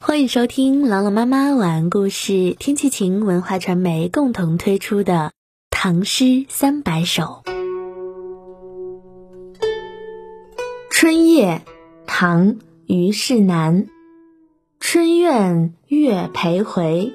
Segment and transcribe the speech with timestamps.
[0.00, 5.12] 欢迎收听朗朗妈妈晚安故事，天气晴文化传媒共同推出的
[5.70, 7.42] 《唐诗三百首》。
[10.88, 11.62] 春夜，
[12.06, 12.54] 唐·
[12.86, 13.88] 虞世南。
[14.78, 17.12] 春院月徘回，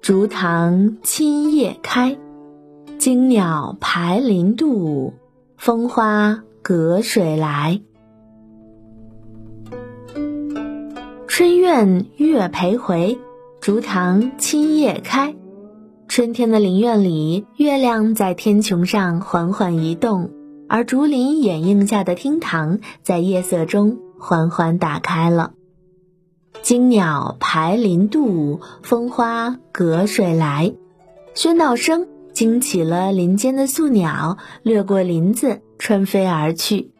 [0.00, 2.16] 竹堂青叶开。
[2.96, 5.14] 惊鸟排林渡，
[5.56, 7.82] 风花隔水来。
[11.36, 13.18] 春院月徘回，
[13.60, 15.34] 竹堂青叶开。
[16.06, 20.30] 春天的林院里，月亮在天穹上缓缓移动，
[20.68, 25.54] 而竹林掩映下的厅堂在夜色中缓缓打开了。
[26.62, 30.72] 惊鸟排林渡，风花隔水来。
[31.34, 36.92] 喧闹声惊起了林间的宿鸟，掠过林子，穿飞而去。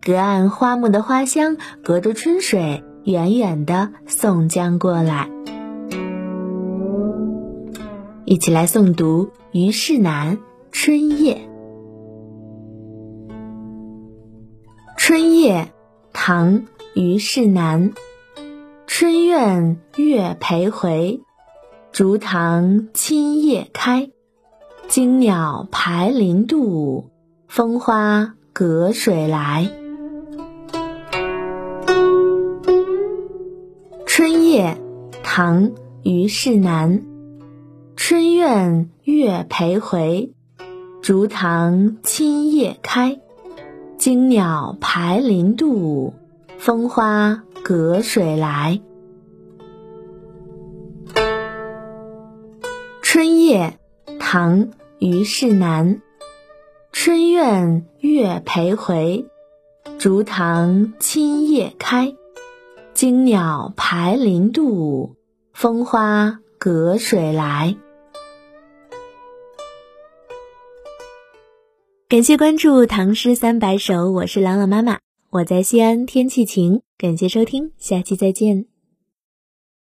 [0.00, 2.84] 隔岸花木的花香，隔着春水。
[3.04, 5.28] 远远的送将过来，
[8.24, 10.38] 一起来诵读虞世南
[10.72, 11.34] 《春夜》。
[14.96, 15.70] 春夜，
[16.14, 16.60] 唐·
[16.94, 17.92] 虞世南。
[18.86, 21.20] 春院月徘回，
[21.92, 24.08] 竹堂青叶开。
[24.88, 27.10] 惊鸟排林渡，
[27.48, 29.70] 风花隔水来。
[34.16, 34.78] 春夜，
[35.24, 35.70] 唐·
[36.04, 37.02] 虞世南。
[37.96, 40.32] 春院月徘回，
[41.02, 43.20] 竹堂青叶开。
[43.98, 46.14] 惊鸟排林渡，
[46.58, 48.80] 风花隔水来。
[53.02, 53.80] 春夜，
[54.20, 54.66] 唐·
[55.00, 56.00] 虞世南。
[56.92, 59.26] 春院月徘回，
[59.98, 62.14] 竹堂青叶开。
[63.04, 65.14] 惊鸟排林渡，
[65.52, 67.76] 风花隔水来。
[72.08, 76.80] 感谢关注《唐诗三百首》，我是朗朗妈妈，我在西安，天气晴。
[76.96, 78.64] 感谢收听，下期再见。